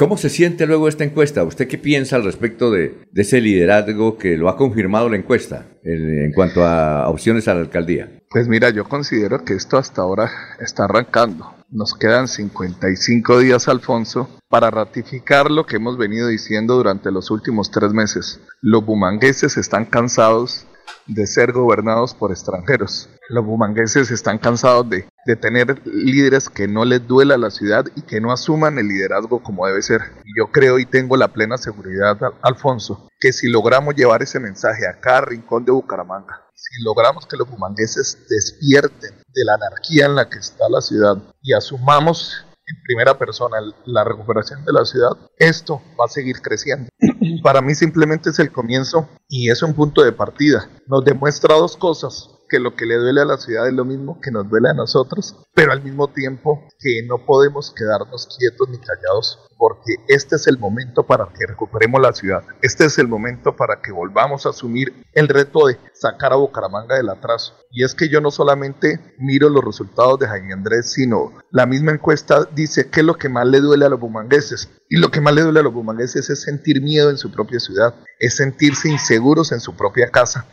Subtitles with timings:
[0.00, 1.44] ¿Cómo se siente luego esta encuesta?
[1.44, 6.32] ¿Usted qué piensa al respecto de, ese liderazgo que lo ha confirmado la encuesta en,
[6.32, 8.10] cuanto a opciones a la alcaldía?
[8.30, 11.52] Pues mira, yo considero que esto hasta ahora está arrancando.
[11.68, 17.70] Nos quedan 55 días, Alfonso, para ratificar lo que hemos venido diciendo durante los últimos
[17.70, 18.40] tres meses.
[18.62, 20.64] Los bumangueses están cansados
[21.06, 23.10] de ser gobernados por extranjeros.
[23.28, 28.02] Los bumangueses están cansados de, de, tener líderes que no les duela la ciudad y
[28.02, 30.00] que no asuman el liderazgo como debe ser.
[30.36, 35.00] Yo creo y tengo la plena seguridad, Alfonso, que si logramos llevar ese mensaje a
[35.00, 40.28] cada rincón de Bucaramanga, si logramos que los bumangueses despierten de la anarquía en la
[40.28, 45.82] que está la ciudad y asumamos en primera persona la recuperación de la ciudad, esto
[45.98, 46.88] va a seguir creciendo.
[47.42, 50.68] Para mí simplemente es el comienzo y es un punto de partida.
[50.86, 54.20] Nos demuestra dos cosas que lo que le duele a la ciudad es lo mismo
[54.20, 58.78] que nos duele a nosotros, pero al mismo tiempo que no podemos quedarnos quietos ni
[58.78, 63.56] callados, porque este es el momento para que recuperemos la ciudad, este es el momento
[63.56, 67.54] para que volvamos a asumir el reto de sacar a Bucaramanga del atraso.
[67.70, 71.92] Y es que yo no solamente miro los resultados de Jaime Andrés, sino la misma
[71.92, 74.70] encuesta dice que lo que más le duele a los bumangueses.
[74.88, 77.60] Y lo que más le duele a los bumangueses es sentir miedo en su propia
[77.60, 80.46] ciudad, es sentirse inseguros en su propia casa,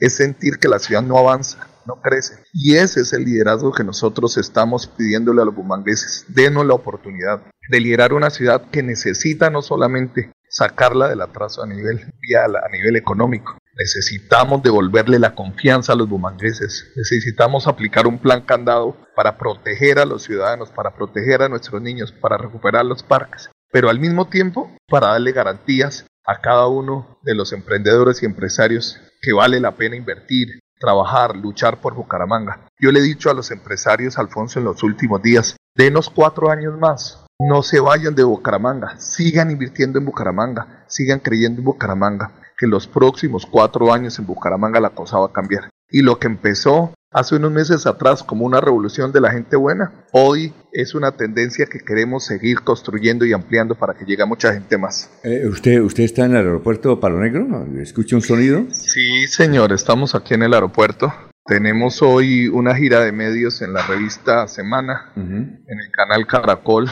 [0.00, 2.42] es sentir que la ciudad no avanza, no crece.
[2.52, 6.24] Y ese es el liderazgo que nosotros estamos pidiéndole a los bumangueses.
[6.28, 11.66] Denos la oportunidad de liderar una ciudad que necesita no solamente sacarla del atraso a
[11.66, 13.56] nivel vial, a nivel económico.
[13.78, 16.92] Necesitamos devolverle la confianza a los bumangueses.
[16.96, 22.12] Necesitamos aplicar un plan candado para proteger a los ciudadanos, para proteger a nuestros niños,
[22.12, 23.48] para recuperar los parques.
[23.72, 28.98] Pero al mismo tiempo, para darle garantías a cada uno de los emprendedores y empresarios
[29.22, 32.68] que vale la pena invertir, trabajar, luchar por Bucaramanga.
[32.78, 36.78] Yo le he dicho a los empresarios, Alfonso, en los últimos días, denos cuatro años
[36.78, 42.66] más, no se vayan de Bucaramanga, sigan invirtiendo en Bucaramanga, sigan creyendo en Bucaramanga, que
[42.66, 45.70] los próximos cuatro años en Bucaramanga la cosa va a cambiar.
[45.90, 50.06] Y lo que empezó hace unos meses atrás como una revolución de la gente buena,
[50.12, 54.52] hoy es una tendencia que queremos seguir construyendo y ampliando para que llegue a mucha
[54.52, 55.10] gente más.
[55.24, 57.66] Eh, ¿usted, ¿Usted está en el aeropuerto Palo Negro?
[57.80, 58.64] ¿Escucha un sonido?
[58.70, 61.12] Sí, señor, estamos aquí en el aeropuerto.
[61.44, 66.88] Tenemos hoy una gira de medios en la revista Semana, en el canal Caracol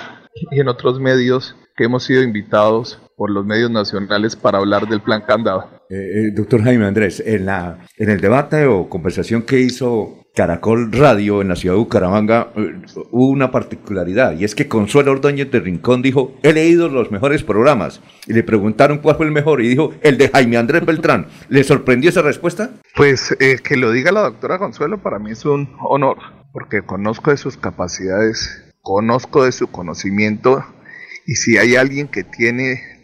[0.50, 5.02] y en otros medios que hemos sido invitados por los medios nacionales para hablar del
[5.02, 5.68] plan candado.
[5.90, 10.92] Eh, eh, doctor Jaime Andrés, en, la, en el debate o conversación que hizo Caracol
[10.92, 12.80] Radio en la ciudad de Bucaramanga eh,
[13.10, 17.42] hubo una particularidad y es que Consuelo Ordóñez de Rincón dijo, he leído los mejores
[17.42, 21.26] programas y le preguntaron cuál fue el mejor y dijo, el de Jaime Andrés Beltrán.
[21.48, 22.70] ¿Le sorprendió esa respuesta?
[22.94, 26.18] Pues que lo diga la doctora Consuelo para mí es un honor
[26.52, 30.64] porque conozco de sus capacidades, conozco de su conocimiento
[31.26, 32.97] y si hay alguien que tiene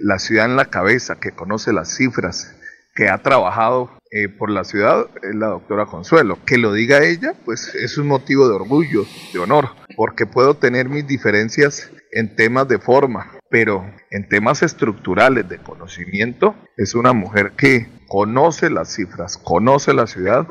[0.00, 2.54] la ciudad en la cabeza, que conoce las cifras,
[2.94, 6.38] que ha trabajado eh, por la ciudad, es la doctora Consuelo.
[6.46, 10.88] Que lo diga ella, pues es un motivo de orgullo, de honor, porque puedo tener
[10.88, 17.52] mis diferencias en temas de forma, pero en temas estructurales de conocimiento, es una mujer
[17.56, 20.46] que conoce las cifras, conoce la ciudad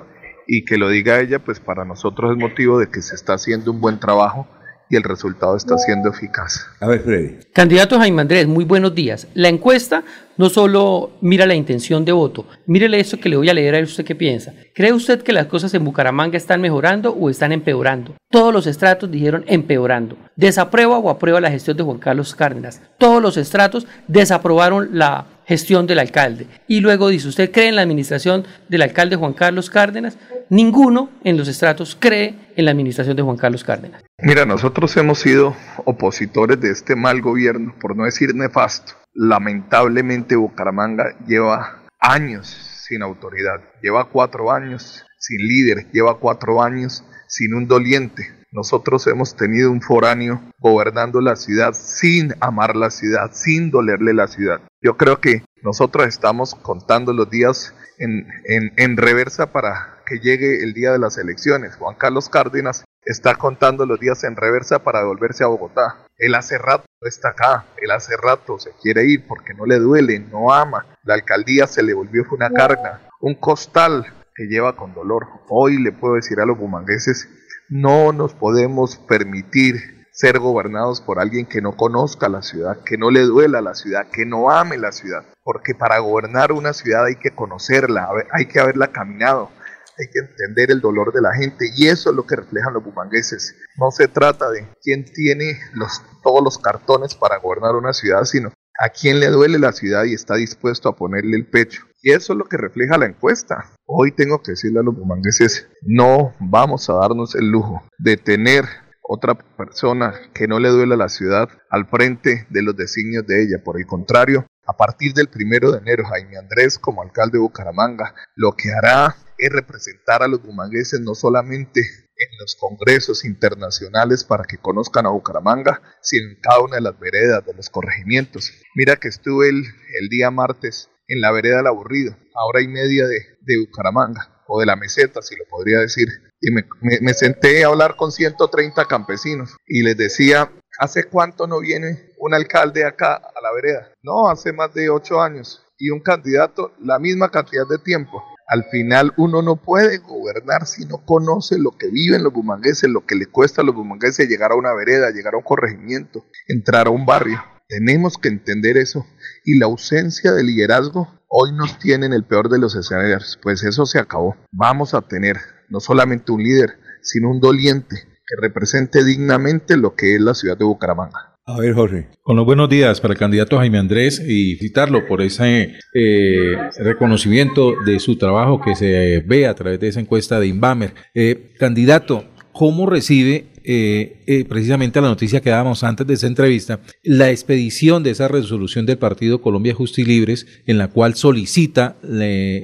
[0.45, 3.71] y que lo diga ella, pues para nosotros es motivo de que se está haciendo
[3.71, 4.47] un buen trabajo
[4.89, 6.67] y el resultado está siendo eficaz.
[6.79, 7.39] A ver, Freddy.
[7.53, 9.27] Candidato Jaime Andrés, muy buenos días.
[9.33, 10.03] La encuesta
[10.37, 13.83] no solo mira la intención de voto, mírele esto que le voy a leer a
[13.83, 14.53] usted qué piensa.
[14.73, 18.15] ¿Cree usted que las cosas en Bucaramanga están mejorando o están empeorando?
[18.29, 20.17] Todos los estratos dijeron empeorando.
[20.35, 22.81] ¿Desaprueba o aprueba la gestión de Juan Carlos Cárdenas?
[22.97, 26.47] Todos los estratos desaprobaron la gestión del alcalde.
[26.67, 30.17] Y luego dice, ¿usted cree en la administración del alcalde Juan Carlos Cárdenas?
[30.49, 34.03] Ninguno en los estratos cree en la administración de Juan Carlos Cárdenas.
[34.19, 35.55] Mira, nosotros hemos sido
[35.85, 38.93] opositores de este mal gobierno, por no decir nefasto.
[39.13, 42.47] Lamentablemente Bucaramanga lleva años
[42.87, 48.42] sin autoridad, lleva cuatro años sin líder, lleva cuatro años sin un doliente.
[48.53, 54.27] Nosotros hemos tenido un foráneo gobernando la ciudad sin amar la ciudad, sin dolerle la
[54.27, 54.61] ciudad.
[54.79, 60.73] Yo creo que nosotros estamos contando los días en, en, reversa para que llegue el
[60.73, 61.77] día de las elecciones.
[61.77, 66.05] Juan Carlos Cárdenas está contando los días en reversa para devolverse a Bogotá.
[66.17, 70.19] Él hace rato está acá, él hace rato se quiere ir porque no le duele,
[70.19, 70.85] no ama.
[71.03, 74.05] La alcaldía se le volvió una carga, un costal
[74.35, 75.27] que lleva con dolor.
[75.49, 77.27] Hoy le puedo decir a los bumangueses,
[77.69, 83.09] no nos podemos permitir ser gobernados por alguien que no conozca la ciudad, que no
[83.09, 85.25] le duela la ciudad, que no ame la ciudad.
[85.43, 89.49] Porque para gobernar una ciudad hay que conocerla, hay que haberla caminado,
[89.97, 92.83] hay que entender el dolor de la gente y eso es lo que reflejan los
[92.83, 93.55] bumangueses.
[93.77, 98.51] No se trata de quién tiene los, todos los cartones para gobernar una ciudad, sino
[98.83, 101.83] a quién le duele la ciudad y está dispuesto a ponerle el pecho.
[102.01, 103.71] Y eso es lo que refleja la encuesta.
[103.85, 108.65] Hoy tengo que decirle a los bumangueses, no vamos a darnos el lujo de tener
[109.01, 113.43] otra persona que no le duele a la ciudad al frente de los designios de
[113.43, 113.63] ella.
[113.63, 118.13] Por el contrario, a partir del primero de enero, Jaime Andrés, como alcalde de Bucaramanga,
[118.35, 121.83] lo que hará es representar a los bumangueses no solamente
[122.23, 126.99] en los congresos internacionales para que conozcan a Bucaramanga, sino en cada una de las
[126.99, 128.51] veredas de los corregimientos.
[128.75, 129.63] Mira que estuve el,
[129.99, 134.43] el día martes en la vereda del aburrido, a hora y media de, de Bucaramanga,
[134.47, 136.07] o de la meseta, si lo podría decir,
[136.41, 136.65] y me,
[137.01, 142.33] me, senté a hablar con 130 campesinos y les decía, ¿hace cuánto no viene un
[142.33, 143.93] alcalde acá a la vereda?
[144.01, 145.63] No, hace más de ocho años.
[145.77, 148.23] Y un candidato, la misma cantidad de tiempo.
[148.53, 153.03] Al final uno no puede gobernar si no conoce lo que viven los bumangueses, lo
[153.03, 156.85] que le cuesta a los bumangueses llegar a una vereda, llegar a un corregimiento, entrar
[156.85, 157.43] a un barrio.
[157.67, 159.07] Tenemos que entender eso.
[159.43, 163.39] Y la ausencia de liderazgo hoy nos tiene en el peor de los escenarios.
[163.41, 164.35] Pues eso se acabó.
[164.51, 165.37] Vamos a tener
[165.69, 170.59] no solamente un líder, sino un doliente que represente dignamente lo que es la ciudad
[170.59, 171.32] de Bucaramanga.
[171.45, 172.07] A ver, Jorge.
[172.21, 177.73] Con los buenos días para el candidato Jaime Andrés y citarlo por ese eh, reconocimiento
[177.85, 180.93] de su trabajo que se ve a través de esa encuesta de Inbamer.
[181.13, 182.23] Eh, candidato,
[182.53, 188.03] ¿cómo recibe eh, eh, precisamente la noticia que dábamos antes de esa entrevista, la expedición
[188.03, 191.97] de esa resolución del Partido Colombia Justo y Libres, en la cual solicita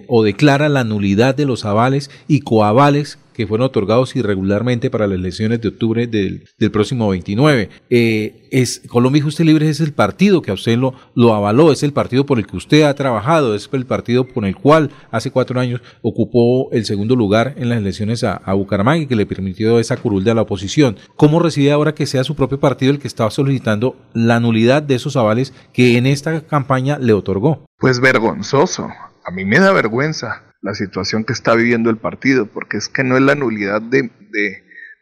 [0.08, 5.18] o declara la nulidad de los avales y coavales que fueron otorgados irregularmente para las
[5.18, 6.44] elecciones de octubre del,
[6.74, 7.70] próximo 29.
[7.90, 11.72] Eh, es, Colombia Justa y Libre es el partido que a usted lo, lo avaló,
[11.72, 14.92] es el partido por el que usted ha trabajado, es el partido por el cual
[15.10, 19.26] hace cuatro años ocupó el segundo lugar en las elecciones a, Bucaramanga y que le
[19.26, 20.98] permitió esa curul de la oposición.
[21.16, 24.96] ¿Cómo recibe ahora que sea su propio partido el que estaba solicitando la nulidad de
[24.96, 27.64] esos avales que en esta campaña le otorgó?
[27.78, 28.90] Pues vergonzoso.
[29.24, 33.04] A mí me da vergüenza la situación que está viviendo el partido, porque es que
[33.04, 34.12] no es la nulidad de,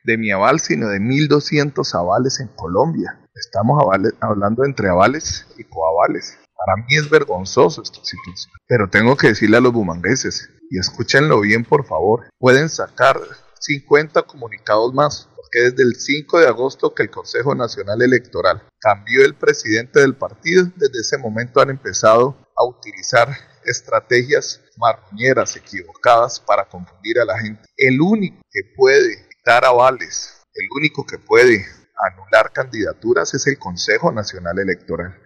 [0.04, 3.20] de, mi aval, sino de 1.200 avales en Colombia.
[3.36, 3.84] Estamos
[4.22, 6.40] hablando entre avales y coavales.
[6.56, 8.54] Para mí es vergonzoso esta situación.
[8.68, 13.20] Pero tengo que decirle a los bumangueses, y escúchenlo bien por favor, pueden sacar
[13.60, 19.24] 50 comunicados más, porque desde el 5 de agosto que el Consejo Nacional Electoral cambió
[19.24, 23.30] el presidente del partido, desde ese momento han empezado a utilizar
[23.66, 27.64] estrategias marroñeras equivocadas para confundir a la gente.
[27.76, 31.66] El único que puede quitar avales, el único que puede
[31.98, 35.20] anular candidaturas es el Consejo Nacional Electoral.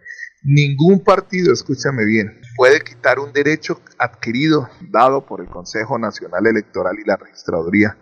[0.44, 6.98] Ningún partido, escúchame bien, puede quitar un derecho adquirido dado por el Consejo Nacional Electoral
[7.00, 7.98] y la Registraduría.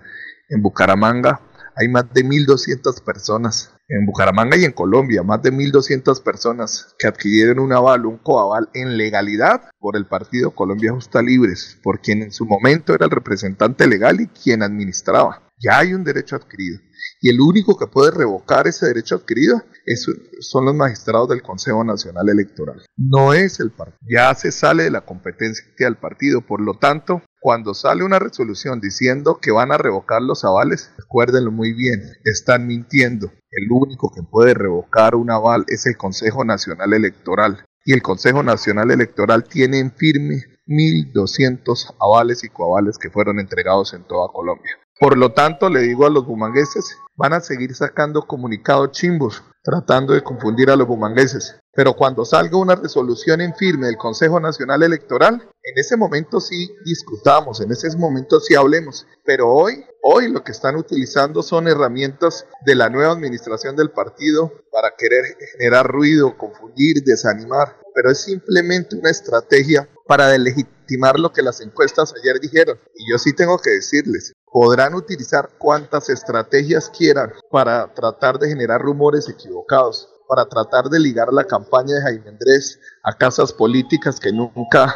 [0.47, 1.41] En Bucaramanga
[1.75, 7.07] hay más de 1.200 personas en Bucaramanga y en Colombia, más de 1.200 personas que
[7.07, 12.21] adquirieron un aval, un coaval en legalidad por el partido Colombia Justa Libres, por quien
[12.21, 15.49] en su momento era el representante legal y quien administraba.
[15.61, 16.79] Ya hay un derecho adquirido.
[17.21, 19.61] Y el único que puede revocar ese derecho adquirido
[20.39, 22.81] son los magistrados del Consejo Nacional Electoral.
[22.95, 23.99] No es el partido.
[24.09, 26.41] Ya se sale de la competencia del partido.
[26.41, 31.51] Por lo tanto, cuando sale una resolución diciendo que van a revocar los avales, recuérdenlo
[31.51, 33.31] muy bien, están mintiendo.
[33.51, 37.65] El único que puede revocar un aval es el Consejo Nacional Electoral.
[37.83, 43.93] Y el Consejo Nacional Electoral tiene en firme 1.200 avales y coavales que fueron entregados
[43.93, 44.77] en toda Colombia.
[44.99, 50.13] Por lo tanto, le digo a los bumangueses, van a seguir sacando comunicados chimbos, tratando
[50.13, 51.55] de confundir a los bumangueses.
[51.73, 56.75] Pero cuando salga una resolución en firme del Consejo Nacional Electoral, en ese momento sí
[56.83, 59.07] discutamos, en ese momento sí hablemos.
[59.23, 64.51] Pero hoy, hoy lo que están utilizando son herramientas de la nueva administración del partido
[64.69, 67.77] para querer generar ruido, confundir, desanimar.
[67.95, 72.79] Pero es simplemente una estrategia para delegitimar lo que las encuestas ayer dijeron.
[72.95, 78.81] Y yo sí tengo que decirles, podrán utilizar cuantas estrategias quieran para tratar de generar
[78.81, 84.31] rumores equivocados para tratar de ligar la campaña de Jaime Andrés a casas políticas que
[84.31, 84.95] nunca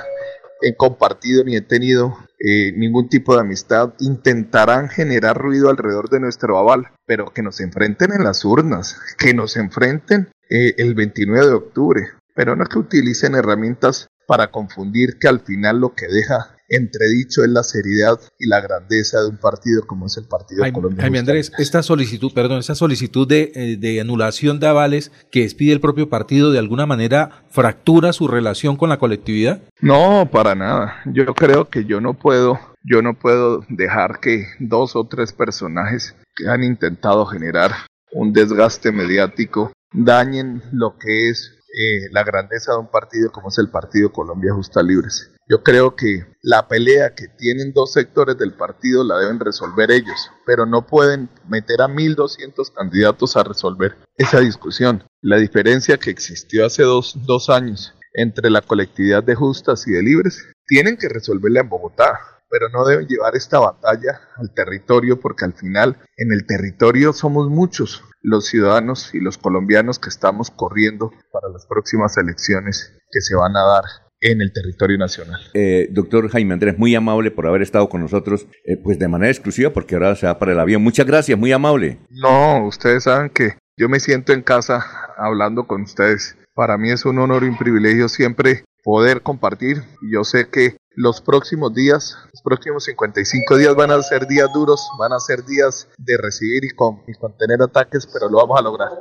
[0.62, 6.20] he compartido ni he tenido eh, ningún tipo de amistad, intentarán generar ruido alrededor de
[6.20, 11.48] nuestro aval, pero que nos enfrenten en las urnas, que nos enfrenten eh, el 29
[11.48, 16.56] de octubre, pero no que utilicen herramientas para confundir que al final lo que deja
[16.76, 20.74] entredicho es la seriedad y la grandeza de un partido como es el Partido Jaime,
[20.74, 21.02] Colombia.
[21.02, 25.74] Jaime Andrés, esta solicitud, perdón, esta solicitud de, eh, de anulación de avales que expide
[25.74, 29.62] el propio partido, ¿de alguna manera fractura su relación con la colectividad?
[29.82, 31.02] No, para nada.
[31.06, 36.16] Yo creo que yo no puedo, yo no puedo dejar que dos o tres personajes
[36.36, 37.72] que han intentado generar
[38.12, 43.58] un desgaste mediático dañen lo que es eh, la grandeza de un partido como es
[43.58, 45.32] el Partido Colombia Justa Libres.
[45.50, 50.30] Yo creo que la pelea que tienen dos sectores del partido la deben resolver ellos,
[50.46, 55.04] pero no pueden meter a 1.200 candidatos a resolver esa discusión.
[55.22, 60.04] La diferencia que existió hace dos, dos años entre la colectividad de justas y de
[60.04, 62.20] libres, tienen que resolverla en Bogotá,
[62.54, 67.50] pero no deben llevar esta batalla al territorio porque al final en el territorio somos
[67.50, 73.36] muchos los ciudadanos y los colombianos que estamos corriendo para las próximas elecciones que se
[73.36, 73.84] van a dar
[74.22, 75.42] en el territorio nacional.
[75.56, 79.32] Eh, doctor Jaime Andrés, muy amable por haber estado con nosotros, eh, pues de manera
[79.32, 80.84] exclusiva, porque ahora se va para el avión.
[80.84, 81.98] Muchas gracias, muy amable.
[82.12, 84.86] No, ustedes saben que yo me siento en casa
[85.18, 86.38] hablando con ustedes.
[86.54, 89.78] Para mí es un honor y un privilegio siempre poder compartir.
[90.12, 94.82] Yo sé que los próximos días, los próximos 55 días van a ser días duros,
[95.00, 98.62] van a ser días de recibir y, con, y contener ataques, pero lo vamos a
[98.62, 98.92] lograr.